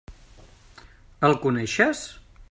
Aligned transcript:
El 1.29 1.37
coneixes? 1.45 2.03